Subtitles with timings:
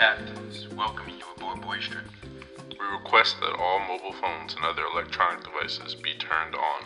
[0.00, 2.06] captains, welcoming you aboard Boys Trip.
[2.70, 6.84] We request that all mobile phones and other electronic devices be turned on.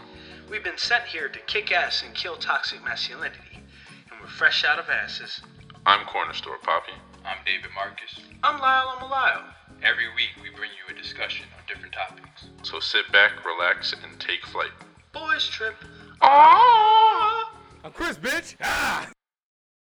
[0.51, 3.63] We've been sent here to kick ass and kill toxic masculinity,
[4.11, 5.41] and we're fresh out of asses.
[5.87, 6.99] I'm Corner Store Papi.
[7.25, 8.19] I'm David Marcus.
[8.43, 9.45] I'm Lyle, I'm a Lyle.
[9.81, 12.49] Every week we bring you a discussion on different topics.
[12.65, 14.73] So sit back, relax, and take flight.
[15.13, 15.77] Boys trip.
[16.21, 17.55] Ah!
[17.85, 18.57] I'm Chris, bitch.
[18.61, 19.14] Ah.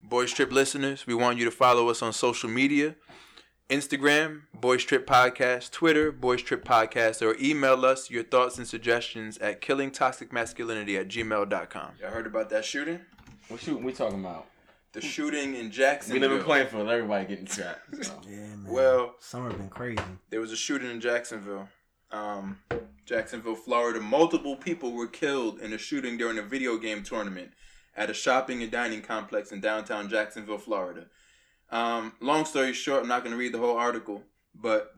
[0.02, 2.96] Boys Trip listeners, we want you to follow us on social media
[3.70, 9.38] Instagram, Boys Trip Podcast, Twitter, Boys Trip Podcast, or email us your thoughts and suggestions
[9.38, 11.92] at killingtoxicmasculinity at gmail.com.
[12.00, 13.00] Y'all heard about that shooting?
[13.48, 14.46] What shooting we talking about?
[14.92, 16.20] The shooting in Jacksonville.
[16.20, 16.28] We Jacksonville.
[16.28, 16.88] live in Plainfield.
[16.90, 17.78] Everybody getting shot.
[18.02, 18.20] So.
[18.28, 18.66] Yeah, man.
[18.68, 20.02] Well- summer been crazy.
[20.28, 21.68] There was a shooting in Jacksonville.
[22.10, 22.58] Um,
[23.06, 24.00] Jacksonville, Florida.
[24.00, 27.52] Multiple people were killed in a shooting during a video game tournament
[27.96, 31.06] at a shopping and dining complex in downtown Jacksonville, Florida.
[31.70, 34.22] Um, long story short, I'm not going to read the whole article,
[34.54, 34.94] but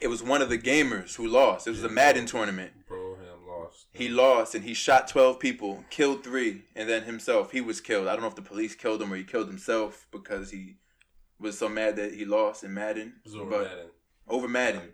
[0.00, 1.66] it was one of the gamers who lost.
[1.66, 2.72] It was a Madden tournament.
[2.88, 3.86] Bro, him lost.
[3.92, 8.08] He lost and he shot 12 people, killed three, and then himself, he was killed.
[8.08, 10.76] I don't know if the police killed him or he killed himself because he
[11.38, 13.14] was so mad that he lost in Madden.
[13.24, 13.86] It was over but Madden.
[14.28, 14.92] over Madden.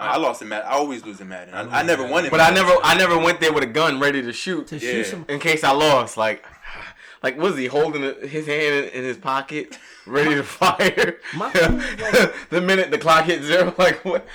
[0.00, 0.66] I I lost in Madden.
[0.68, 1.54] I always lose in Madden.
[1.54, 4.00] I, I never won in But I never, I never went there with a gun
[4.00, 4.90] ready to shoot To Yeah.
[4.92, 5.24] shoot some.
[5.28, 6.16] in case I lost.
[6.16, 6.44] Like,
[7.22, 11.18] like was he holding his hand in, in his pocket, ready to fire?
[11.36, 14.26] My like- the minute the clock hit zero, like what?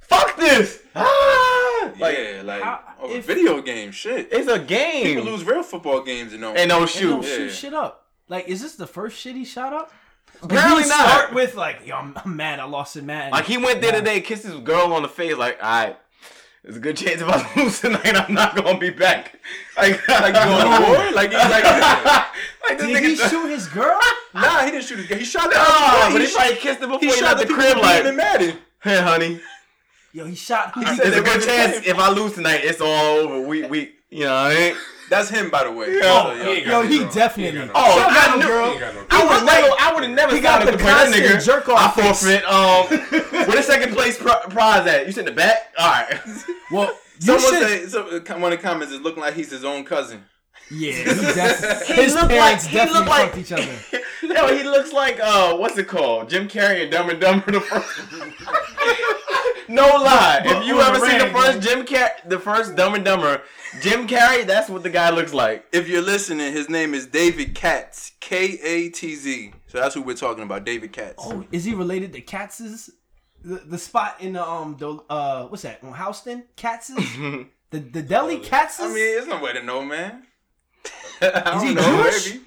[0.00, 0.82] Fuck this!
[0.94, 1.92] Ah!
[1.98, 4.28] Like yeah, like how- over if- video game shit.
[4.32, 5.04] it's a game.
[5.04, 6.48] People lose real football games and no.
[6.54, 7.22] and no They don't shoot.
[7.24, 7.36] Yeah.
[7.36, 8.06] shoot shit up.
[8.28, 9.92] Like, is this the first shit he shot up?
[10.42, 11.08] Apparently not.
[11.08, 12.60] Start with like, yo, I'm, I'm mad.
[12.60, 13.32] I lost in Madden.
[13.32, 13.98] Like he went there Nah.
[13.98, 15.98] today, kissed his girl on the face, like, alright,
[16.62, 19.38] there's a good chance if I lose tonight, I'm not gonna be back.
[19.76, 21.12] Like, like going to war?
[21.12, 21.64] Like he's like,
[22.68, 23.98] like this Did he shoot his girl?
[24.34, 24.98] nah, he didn't shoot.
[24.98, 25.18] His, girl.
[25.18, 27.40] he shot the other but he, he probably kissed her before he he, shot left
[27.40, 27.76] the the crib.
[27.78, 28.58] Like, beat him in Madden.
[28.82, 29.40] hey, honey,
[30.12, 30.72] Yo, he shot.
[30.74, 33.46] He said there's a good chance if I lose tonight, it's all over.
[33.46, 34.76] We, we, you know, what I mean?
[35.08, 35.94] That's him, by the way.
[35.96, 36.02] Yeah.
[36.02, 38.06] So, yo, ain't got Yo, he definitely- He no Oh, girl.
[38.08, 38.46] I knew.
[38.46, 38.72] girl.
[38.72, 39.28] He no I girl.
[39.28, 41.44] would never, I would have never He got the up that constant nigga.
[41.44, 42.20] jerk I off face.
[42.22, 42.44] forfeit.
[42.44, 42.86] Um,
[43.46, 45.06] where the second place prize at?
[45.06, 45.72] You sit in the back.
[45.78, 46.20] All right.
[46.72, 46.86] Well,
[47.20, 47.68] you Someone should.
[47.68, 50.24] say, so, uh, one of the comments is looking like he's his own cousin.
[50.68, 53.78] Yeah, he def- his looked parents like- definitely looked like- fucked each other.
[54.22, 56.28] Yo, he looks like uh, what's it called?
[56.28, 58.00] Jim Carrey and Dumb and Dumber the first.
[59.68, 61.60] No lie, But- if you ever seen the first.
[61.60, 63.42] Jim Carrey, the first Dumb and Dumber,
[63.80, 65.66] Jim Carrey, that's what the guy looks like.
[65.72, 68.12] If you're listening, his name is David Katz.
[68.20, 69.52] K A T Z.
[69.66, 71.14] So that's who we're talking about, David Katz.
[71.18, 72.90] Oh, is he related to Katz's?
[73.44, 76.44] The, the spot in the um the uh what's that on Houston?
[76.56, 76.96] Katz's
[77.70, 78.80] the the deli Katz's.
[78.80, 80.24] I mean, there's no way to know, man.
[81.22, 82.32] I don't he know, Jewish?
[82.34, 82.44] maybe.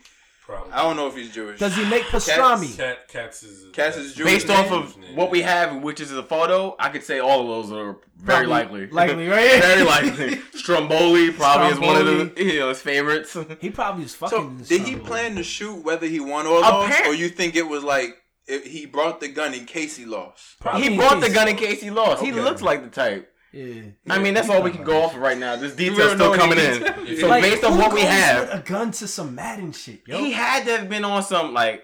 [0.50, 0.74] Probably.
[0.74, 1.60] I don't know if he's Jewish.
[1.60, 2.76] does he make pastrami?
[2.76, 3.66] Cat, cats is.
[3.72, 4.32] Katz is Jewish.
[4.34, 7.68] Based off of what we have, which is the photo, I could say all of
[7.68, 8.88] those are very likely.
[8.88, 9.62] likely, right?
[9.62, 10.40] very likely.
[10.60, 12.52] Stromboli probably is one of the Stromboli.
[12.54, 13.38] you know his favorites.
[13.62, 14.64] He probably was fucking.
[14.66, 17.30] So in did he plan to shoot whether he won or lost, Appar- or you
[17.30, 18.18] think it was like
[18.48, 20.60] it, he brought the gun in case he lost?
[20.60, 22.24] Probably he brought the case- gun in case he lost.
[22.24, 23.32] He looks like the type.
[23.52, 23.82] Yeah.
[24.10, 25.56] I mean, that's all we can go off of right now.
[25.56, 27.18] This detail's don't still coming in.
[27.20, 30.02] So Like, based on what we goes have, with a gun to some Madden shit,
[30.06, 30.20] yo.
[30.20, 31.84] he had to have been on some like,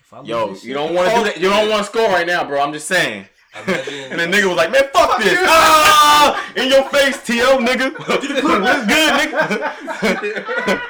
[0.00, 1.40] If I lose yo, you don't want to do that.
[1.40, 2.60] You don't want to score right now, bro.
[2.60, 3.26] I'm just saying.
[3.66, 5.38] And the nigga was like, man, fuck, this.
[5.40, 7.98] Ah, in your face, T.O., nigga.
[8.08, 10.80] What's good, nigga?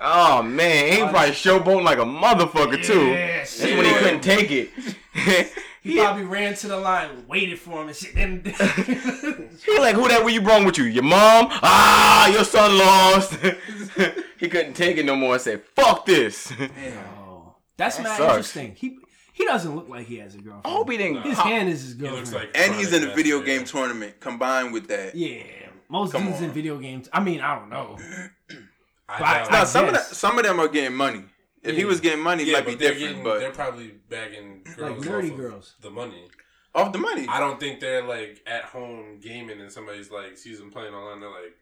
[0.00, 0.92] oh, man.
[0.92, 3.08] He probably showboating like a motherfucker, too.
[3.08, 4.70] Yeah, That's when he couldn't take it.
[5.82, 8.14] He probably ran to the line, and waited for him, and shit.
[8.14, 8.42] Then
[9.64, 10.84] He like, who that were you brung with you?
[10.84, 11.48] Your mom?
[11.50, 13.34] Ah, your son lost.
[14.38, 16.52] he couldn't take it no more and said, fuck this.
[16.52, 18.74] oh, that's That mad interesting.
[18.74, 18.98] He
[19.32, 20.62] he doesn't look like he has a girlfriend.
[20.66, 21.22] I hope he didn't.
[21.22, 22.26] his pop- hand is his He girlfriend.
[22.32, 22.50] looks like.
[22.58, 24.18] And he's in a video meth, game tournament.
[24.20, 25.44] Combined with that, yeah,
[25.88, 27.08] most Come dudes in video games.
[27.12, 27.96] I mean, I don't know.
[29.08, 29.66] I But- doubt no, it.
[29.66, 30.08] some of guess.
[30.08, 31.24] that, some of them are getting money.
[31.62, 33.08] If he was getting money, it yeah, might be they're different.
[33.16, 35.74] getting, but they're probably bagging girls nerdy off of girls.
[35.80, 36.28] the money.
[36.74, 40.58] off the money, I don't think they're like at home gaming and somebody's like sees
[40.58, 41.20] them playing online.
[41.20, 41.56] They're like,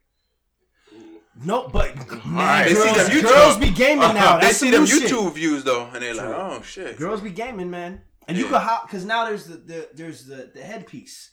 [0.95, 1.21] ooh.
[1.45, 1.97] No, but
[2.27, 4.39] man, right, they see girls, them YouTube- girls be gaming now.
[4.39, 5.11] they see some them new shit.
[5.11, 8.03] YouTube views though, and they're like, "Oh shit." Girls be gaming, man.
[8.29, 8.51] And you Yeah.
[8.51, 11.31] could hop because now there's the, the there's the, the headpiece.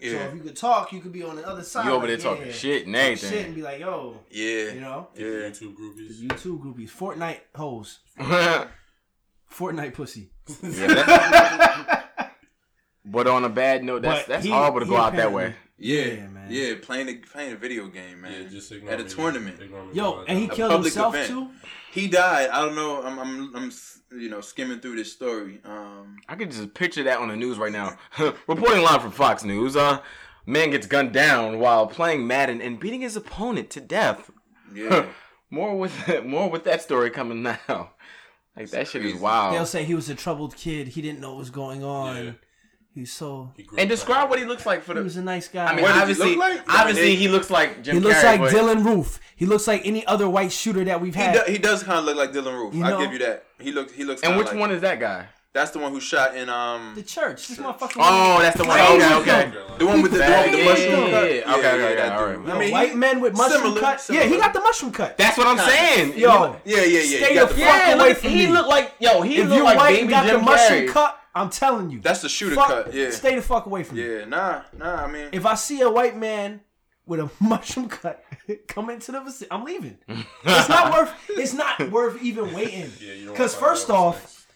[0.00, 1.86] So if you could talk, you could be on the other side.
[1.86, 3.30] You over there like, talking yeah, shit and talk everything.
[3.30, 5.24] Shit and be like, yo, yeah, you know, yeah.
[5.24, 6.18] YouTube groupies.
[6.20, 8.66] you two groupies, Fortnite hoes, yeah,
[9.52, 10.30] Fortnite pussy.
[10.62, 12.02] that-
[13.08, 15.54] But on a bad note, that's But that's he- horrible to go out that way.
[15.78, 16.46] Yeah, Yeah, man.
[16.50, 18.42] Yeah, playing a playing a video game, man.
[18.42, 19.10] Yeah, just ignore at a me.
[19.10, 19.60] tournament.
[19.60, 20.46] Ignore me Yo, and he.
[20.46, 21.28] A killed himself event.
[21.28, 21.48] too.
[21.92, 22.48] He died.
[22.50, 23.02] I don't know.
[23.02, 23.72] I'm I'm I'm
[24.18, 25.60] you know skimming through this story.
[25.64, 27.96] Um, I could just picture that on the news right now.
[28.46, 29.76] Reporting live from Fox News.
[29.76, 30.00] Uh,
[30.46, 34.30] man gets gunned down while playing Madden and beating his opponent to death.
[34.74, 35.06] yeah.
[35.50, 35.92] more with
[36.24, 37.90] more with that story coming now.
[38.56, 39.54] Like that shit is wild.
[39.54, 40.88] They'll say he was a troubled kid.
[40.88, 42.16] He didn't know what was going on.
[42.24, 42.32] Yeah.
[42.96, 43.52] He's so.
[43.54, 45.66] He grew and up describe what he looks like for He was a nice guy.
[45.66, 46.62] I mean, What does he look like?
[46.66, 49.20] Obviously he looks like Jim he looks Carrey, like but- Dylann Roof.
[49.36, 51.44] He looks like any other white shooter that we've He, had.
[51.46, 52.74] do, he does kind of look like Dylann Roof.
[52.74, 53.44] You I'll give you that.
[53.60, 54.22] He looks he looks.
[54.22, 55.26] And which like- one is that guy?
[55.52, 57.48] That's the one who shot in um the church.
[57.48, 57.96] This motherfucker.
[57.98, 58.78] Oh, that's the one.
[58.78, 59.04] Crazy.
[59.14, 59.52] Okay, okay.
[59.78, 61.34] the one with the, the, one with the mushroom yeah, cut.
[61.34, 61.54] yeah.
[61.54, 62.38] Okay, okay, that yeah, all dude.
[62.44, 62.54] right.
[62.54, 64.00] I mean, white he- men with mushroom similar, cut.
[64.02, 64.24] similar.
[64.26, 65.16] Yeah, he got the mushroom cut.
[65.16, 66.18] That's what I'm saying.
[66.18, 67.00] Yo, Yeah, yeah, yeah.
[67.00, 69.22] Stay he the the fuck away look, from he looked like yo.
[69.22, 70.88] He if looked you're like white baby and got Jim the mushroom Carrey.
[70.90, 72.00] cut, I'm telling you.
[72.00, 72.94] That's the shooter fuck, cut.
[72.94, 73.10] Yeah.
[73.10, 74.04] Stay the fuck away from me.
[74.08, 75.04] Yeah, nah, nah.
[75.04, 76.62] I mean, If I see a white man
[77.06, 78.24] with a mushroom cut
[78.68, 79.98] come into the vicinity, I'm leaving.
[80.08, 81.12] it's not worth.
[81.28, 82.90] It's not worth even waiting.
[83.00, 84.46] Yeah, you don't Because wanna find first off, next.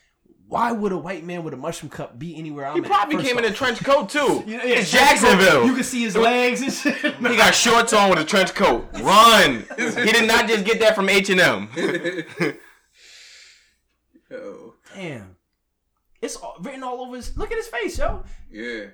[0.49, 3.29] why would a white man with a mushroom cut be anywhere I'm He probably First
[3.29, 4.43] came in a trench coat too.
[4.47, 5.67] You know, yeah, it's Jacksonville.
[5.67, 6.97] You can see his legs and shit.
[7.17, 8.88] He got shorts on with a trench coat.
[9.03, 9.67] Run!
[9.76, 11.69] He did not just get that from H and M.
[14.31, 15.37] yo, Damn.
[16.23, 17.37] It's all, written all over his.
[17.37, 18.23] Look at his face, yo.
[18.51, 18.87] yeah.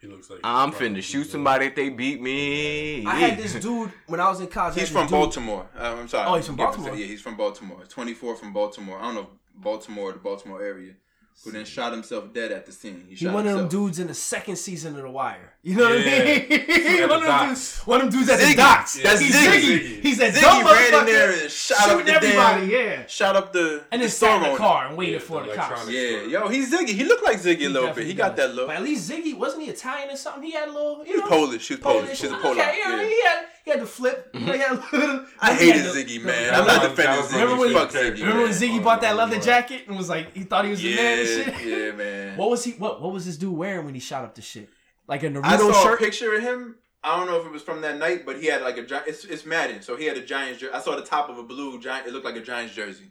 [0.00, 3.04] He looks like I'm finna shoot somebody if they beat me.
[3.04, 4.74] I had this dude when I was in college.
[4.78, 5.68] He's from dude- Baltimore.
[5.78, 6.26] Uh, I'm sorry.
[6.26, 6.94] Oh, he's from Baltimore?
[6.96, 7.84] Yeah, he's from Baltimore.
[7.86, 8.98] 24 from Baltimore.
[8.98, 10.94] I don't know Baltimore, the Baltimore area.
[11.42, 13.02] Who then shot himself dead at the scene.
[13.08, 15.54] He He shot one of them dudes in the second season of The Wire.
[15.62, 16.52] You know what I mean?
[17.02, 18.56] At one, of them dudes, one of them dudes at the Ziggy.
[18.56, 19.02] docks.
[19.02, 19.60] That's He's Ziggy.
[19.62, 20.00] Ziggy.
[20.02, 22.60] He's that Ziggy dumb ran in there and shot up shooting the everybody.
[22.68, 23.06] damn- Yeah.
[23.06, 25.48] Shot up the And the then sat in the car and waited Yeah, for the
[25.50, 25.88] the cops.
[25.88, 26.88] Yeah, yo, he's Ziggy.
[26.90, 27.86] He looked like Ziggy a little bit.
[27.88, 28.66] definitely He got that look.
[28.66, 30.42] But at least Ziggy wasn't he Italian or something?
[30.42, 30.98] He had a little.
[30.98, 31.64] You He was know, Polish.
[31.64, 32.18] She was Polish.
[32.18, 32.76] She's a ah, Okay, Polak.
[32.76, 33.08] you know, Yeah.
[33.08, 34.30] he had he had to flip.
[34.34, 36.54] He had a little- I hated the- Ziggy, man.
[36.54, 37.40] I'm not defending that was Ziggy.
[37.42, 38.20] Remember when- Fuck Ziggy.
[38.20, 38.50] Remember when.
[38.52, 41.28] Ziggy bought that leather jacket and was like he thought he was the man and
[41.28, 41.66] shit?
[41.66, 42.36] yeah, man.
[42.36, 42.72] What was he?
[42.72, 44.68] What What was this dude wearing when he shot up the shit?
[45.06, 46.00] Like a I Naruto saw shirt.
[46.00, 46.76] a picture of him.
[47.02, 49.02] I don't know if it was from that night, but he had like a.
[49.08, 50.72] It's, it's Madden, so he had a Giants jersey.
[50.74, 52.06] I saw the top of a blue giant.
[52.06, 53.10] It looked like a Giants jersey.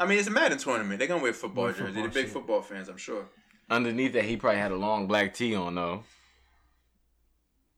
[0.00, 0.98] I mean, it's a Madden tournament.
[1.00, 1.84] They're gonna wear football Wear jersey.
[1.86, 2.32] football They're big shit.
[2.32, 3.26] football fans, I'm sure.
[3.68, 6.04] Underneath that, he probably had a long black tee on though.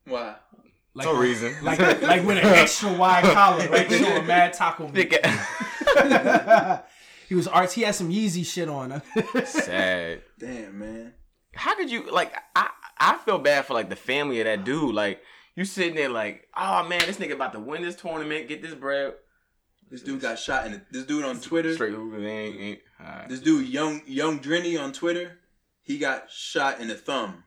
[0.07, 0.37] Why?
[0.95, 1.55] Like, No reason.
[1.63, 3.91] Like like with an extra wide collar, right?
[3.91, 5.17] Showing mad taco meat.
[7.29, 7.75] He was arts.
[7.75, 9.01] He had some Yeezy shit on.
[9.45, 10.23] Sad.
[10.41, 11.15] Damn, man.
[11.55, 12.35] How could you like?
[12.57, 14.93] I I feel bad for like the family of that dude.
[14.93, 15.23] Like
[15.55, 18.75] you sitting there like, oh man, this nigga about to win this tournament, get this
[18.75, 19.15] bread.
[19.93, 20.73] This dude got shot in.
[20.73, 21.73] The, this dude on Twitter.
[21.73, 22.61] Straight hoopers ain't.
[22.61, 23.29] ain't alright.
[23.29, 25.39] This dude, young young Drini on Twitter.
[25.83, 27.45] He got shot in the thumb.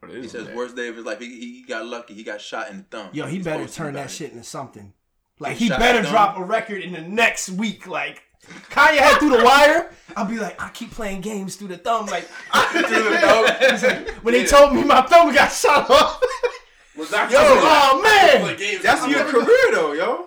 [0.00, 0.56] What He says that?
[0.56, 1.18] worst day of his life.
[1.20, 2.14] He, he got lucky.
[2.14, 3.10] He got shot in the thumb.
[3.12, 4.92] Yo, he He's better turn that shit into something.
[5.38, 6.10] Like He he better Dumb.
[6.10, 7.86] drop a record in the next week.
[7.86, 8.22] Like
[8.70, 9.90] Kanye had through the wire.
[10.16, 12.06] I'll be like, I keep playing games through the thumb.
[12.06, 12.28] Like,
[12.72, 16.20] He's like, when they told me my thumb got shot off.
[16.96, 20.26] Was that Yo, oh man, games That's I'm your like- career though, yo.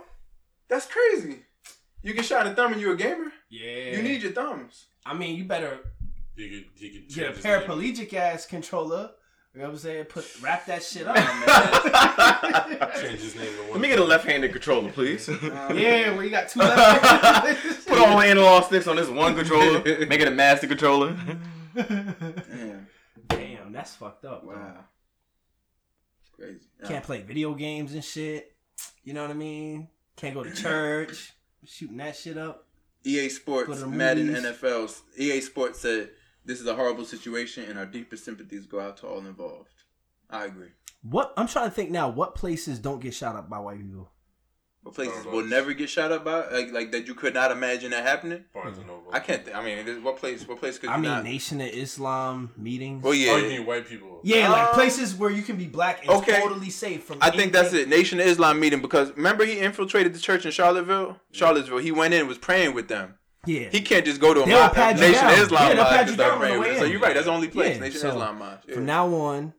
[0.69, 1.39] That's crazy.
[2.01, 3.31] You get shot in the thumb and you're a gamer.
[3.49, 3.95] yeah.
[3.97, 4.87] You need your thumbs.
[5.05, 5.79] I mean, you better
[6.35, 7.61] You could, you could get a change his name.
[7.61, 9.11] paraplegic ass controller.
[9.53, 10.05] You know what I'm saying?
[10.05, 11.15] Put wrap that shit up.
[11.15, 12.91] man.
[12.99, 13.71] Change his name to one.
[13.73, 15.27] Let me get a left-handed controller, please.
[15.43, 17.87] yeah, where you got two left.
[17.87, 19.83] Put all the analog sticks on this one controller.
[19.83, 21.15] Make it a master controller.
[21.75, 22.87] Damn.
[23.27, 24.43] Damn, that's fucked up.
[24.43, 24.55] Wow.
[24.55, 24.85] Wow.
[26.21, 26.65] It's crazy.
[26.87, 28.55] Can't play video games and shit.
[29.03, 29.87] You know what I mean?
[30.15, 31.33] Can't go to church.
[31.63, 32.65] Shooting that shit up.
[33.05, 34.43] EA Sports, to the Madden movies.
[34.43, 36.09] NFL's EA Sports said
[36.45, 39.69] this is a horrible situation and our deepest sympathies go out to all involved.
[40.29, 40.69] I agree.
[41.01, 42.09] What I'm trying to think now.
[42.09, 44.09] What places don't get shot up by white people?
[44.83, 45.31] What places Starbucks.
[45.31, 48.43] will never get shot up by like like that you could not imagine that happening?
[48.53, 49.11] Barnes and Noble.
[49.13, 49.45] I can't.
[49.45, 50.45] Th- I mean, this- what place?
[50.45, 51.23] What place could you I mean, not?
[51.23, 53.01] Nation of Islam meetings.
[53.01, 53.31] Well, yeah.
[53.31, 54.19] Oh, you mean white people?
[54.23, 56.41] Yeah, like Um, places where you can be black and okay.
[56.41, 57.19] totally safe from.
[57.21, 57.87] I think that's it.
[57.87, 61.17] Nation of Islam meeting because remember he infiltrated the church in Charlottesville.
[61.31, 61.77] Charlottesville.
[61.77, 63.15] He went in and was praying with them.
[63.45, 65.39] Yeah, He can't just go to a They'll you Nation down.
[65.39, 66.83] Islam Yeah, you down on praying the with way them.
[66.85, 67.13] So you're right.
[67.13, 67.75] That's the only place.
[67.75, 68.41] Yeah, Nation so Islam.
[68.67, 68.73] Yeah.
[68.75, 69.53] From now on,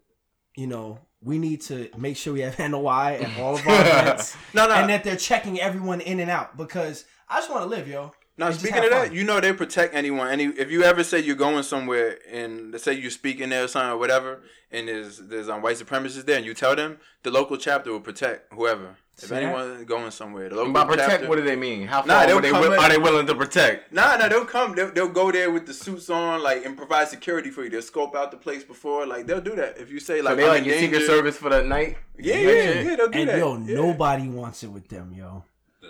[0.57, 4.37] you know, we need to make sure we have NOI at all of our events.
[4.55, 4.75] No, no.
[4.75, 8.12] and that they're checking everyone in and out because I just want to live, yo.
[8.37, 9.17] Now, They speaking have of that, fun.
[9.17, 10.29] you know they protect anyone.
[10.29, 13.69] Any if you ever say you're going somewhere and let's say you're speaking there or
[13.69, 14.41] something or whatever,
[14.73, 18.00] and there's there's um, white supremacists there, and you tell them, the local chapter will
[18.00, 18.97] protect whoever.
[19.17, 19.43] If See that?
[19.45, 21.29] anyone going somewhere, the local By protect, chapter.
[21.29, 21.87] what do they mean?
[21.87, 23.93] How Nah, far they'll are they, wi- in- are they willing to protect?
[23.93, 24.75] Nah, nah, they'll come.
[24.75, 27.71] They'll, they'll go there with the suits on, like, and provide security for you.
[27.71, 29.79] They'll scope out the place before, like, they'll do that.
[29.79, 31.97] If you say, like, So they like your secret service for the night?
[32.19, 32.50] Yeah, That yeah,
[32.91, 33.38] yeah, they'll do And that.
[33.38, 33.75] yo, Yeah.
[33.76, 35.45] nobody wants it with them, yo.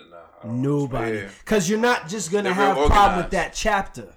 [0.09, 1.17] Nah, I don't Nobody.
[1.17, 1.29] Yeah.
[1.39, 4.15] Because you're not just going to They're real have problem with that chapter.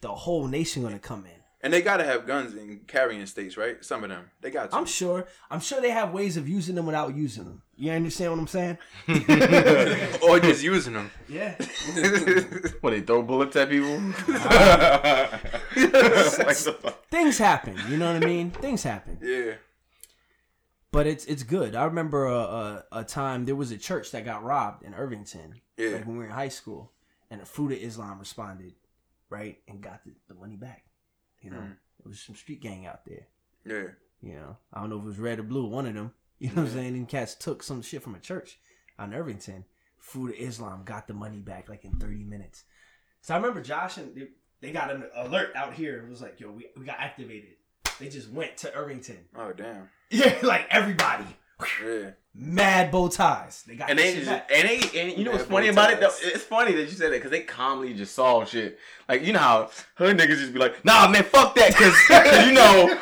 [0.00, 1.32] The whole nation going to come in.
[1.62, 3.84] And they gotta have guns in carrying states, right?
[3.84, 4.76] Some of them, they got to.
[4.78, 5.26] I'm sure.
[5.50, 7.60] I'm sure they have ways of using them without using them.
[7.76, 8.78] You understand what I'm saying?
[10.22, 11.10] or just using them.
[11.28, 11.54] Yeah.
[12.80, 13.98] When they throw bullets at people?
[17.10, 17.76] Things happen.
[17.90, 18.52] You know what I mean?
[18.52, 19.18] Things happen.
[19.20, 19.52] yeah.
[20.92, 21.76] But it's it's good.
[21.76, 25.60] I remember a, a, a time there was a church that got robbed in Irvington.
[25.76, 25.90] Yeah.
[25.90, 26.92] Like when we were in high school,
[27.30, 28.74] and the Fruit of Islam responded,
[29.28, 30.84] right, and got the, the money back.
[31.40, 31.76] You know, Mm.
[32.00, 33.28] it was some street gang out there.
[33.64, 33.92] Yeah.
[34.20, 36.12] You know, I don't know if it was red or blue, one of them.
[36.40, 36.94] You know what I'm saying?
[36.94, 38.58] And cats took some shit from a church
[38.98, 39.66] on Irvington.
[39.98, 42.64] Fruit of Islam got the money back like in 30 minutes.
[43.20, 44.28] So I remember Josh and they,
[44.62, 45.98] they got an alert out here.
[46.02, 47.50] It was like, yo, we, we got activated.
[48.00, 49.18] They just went to Irvington.
[49.36, 49.88] Oh damn.
[50.12, 51.24] Yeah, like everybody.
[51.84, 52.10] Yeah.
[52.34, 53.62] Mad bow ties.
[53.64, 56.00] They got And they just, and they and you know what's funny bow about it
[56.00, 56.10] though?
[56.22, 58.78] It's funny that you said that because they calmly just solve shit.
[59.08, 61.94] Like you know how her niggas just be like, nah man, fuck that, cause
[62.46, 62.98] you know.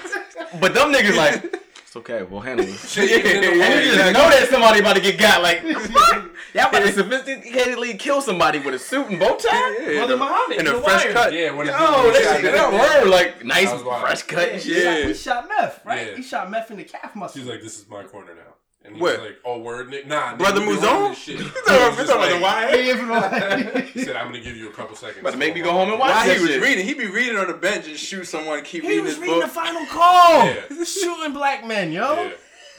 [0.60, 1.44] But them niggas like,
[1.82, 2.96] it's okay, we'll handle it.
[2.96, 4.12] Yeah, yeah, and yeah, you just exactly.
[4.12, 5.42] know that somebody about to get got.
[5.42, 9.76] Like, fuck, y'all about to sophisticatedly kill somebody with a suit and bow tie.
[9.80, 11.12] Yeah, Brother the- Muhammad, and a fresh wire.
[11.12, 11.32] cut.
[11.32, 12.12] Yeah, what is Oh, it?
[12.22, 15.48] that shit that word like nice I fresh cut Yeah, and he, shot, he shot
[15.48, 16.06] meth, right?
[16.08, 16.16] Yeah.
[16.16, 17.40] He shot meth in the calf muscle.
[17.40, 18.42] She's like, this is my corner now.
[18.84, 19.18] And he Where?
[19.18, 20.06] like, oh, word, Nick?
[20.06, 20.82] Nah, Brother you Mouzone?
[21.02, 21.38] running shit.
[21.38, 23.82] You He talking about- you just talking about the like- wire?
[23.92, 25.18] He said, I'm going to give you a couple seconds.
[25.20, 27.36] About to make me go home and watch While he was reading, he'd be reading
[27.36, 29.48] on the bench and shoot someone, keep he reading was his reading book.
[29.48, 30.46] the final call.
[30.46, 30.84] Yeah.
[30.84, 32.30] Shooting black men, yo.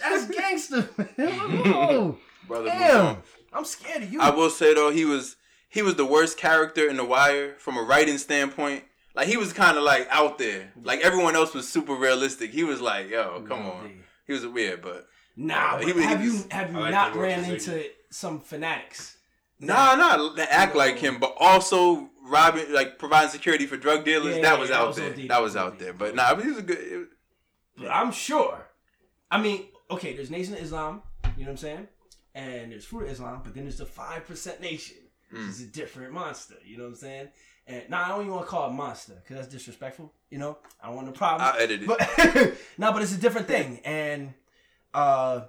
[0.01, 2.15] That's gangster, man.
[2.49, 2.63] Whoa.
[2.63, 3.17] Brother Damn.
[3.53, 4.19] I'm scared of you.
[4.21, 5.35] I will say though, he was
[5.69, 8.83] he was the worst character in The Wire from a writing standpoint.
[9.15, 10.71] Like he was kind of like out there.
[10.83, 12.51] Like everyone else was super realistic.
[12.51, 14.03] He was like, yo, come on.
[14.25, 16.91] He was weird, but Nah, He but was- he have you was- have you like
[16.91, 19.17] not ran uh, you into some fanatics?
[19.59, 24.35] nah, nah, they act like him, but also robbing, like providing security for drug dealers.
[24.35, 25.11] Yeah, that was that out was there.
[25.11, 25.93] OD, that was that was out there.
[25.93, 26.77] But nah, but he was a good.
[26.79, 27.07] it was-
[27.77, 28.67] But I'm sure.
[29.31, 31.01] I mean, okay, there's Nation of Islam,
[31.37, 31.87] you know what I'm saying?
[32.43, 34.97] And there's Fruit Islam, but then there's the 5% Nation,
[35.29, 35.49] which Mm.
[35.49, 37.27] is a different monster, you know what I'm saying?
[37.67, 40.57] And now I don't even want to call it monster because that's disrespectful, you know?
[40.81, 41.41] I don't want no problem.
[41.47, 41.87] I'll edit it.
[41.87, 41.99] But
[42.77, 44.33] no, but it's a different thing, and
[44.93, 45.41] uh,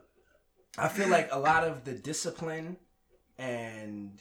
[0.76, 2.76] I feel like a lot of the discipline
[3.38, 4.20] and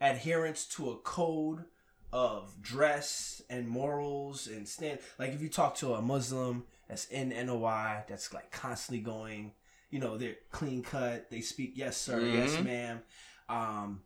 [0.00, 1.64] adherence to a code
[2.12, 7.30] of dress and morals and stand like if you talk to a Muslim that's in
[7.30, 9.52] NOI that's like constantly going,
[9.92, 12.64] you know, they're clean cut, they speak yes sir, yes Mhm.
[12.64, 13.02] ma'am.
[13.48, 14.02] Um,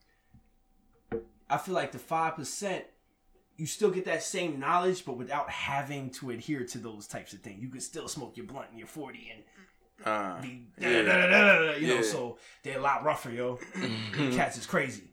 [1.49, 2.85] I feel like the five percent
[3.57, 7.41] you still get that same knowledge, but without having to adhere to those types of
[7.41, 7.63] things.
[7.63, 9.45] You can still smoke your blunt in your 40 and
[10.07, 11.77] uh, be, Yeah.
[11.79, 12.03] you know, Yeah.
[12.03, 13.59] so they're a lot rougher, yo.
[14.33, 15.05] Cats is crazy.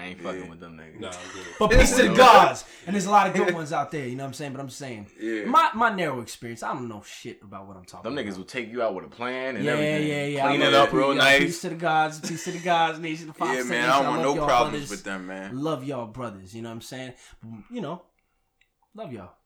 [0.00, 0.48] Yeah, I ain't fucking Yeah.
[0.50, 1.00] with them niggas.
[1.00, 1.46] Nah, I'm good.
[1.58, 2.64] But peace to the gods.
[2.86, 4.52] And there's a lot of good ones out there, you know what I'm saying?
[4.52, 5.44] But I'm saying, Yeah.
[5.44, 8.32] my, my narrow experience, I don't know shit about what I'm talking Them about.
[8.32, 10.08] niggas will take you out with a plan and yeah, everything.
[10.08, 10.46] yeah, yeah.
[10.48, 10.98] Clean I it love up you.
[10.98, 11.40] real Yo, nice.
[11.40, 13.68] Peace to the gods, peace to the gods, nation, the five yeah, man.
[13.68, 13.84] Nation.
[13.90, 14.90] I don't want love no y'all problems brothers.
[14.90, 15.58] with them, man.
[15.60, 17.12] Love y'all brothers, you know what I'm saying?
[17.70, 18.02] You know,
[18.94, 19.26] love y'all.
[19.26, 19.39] Facts.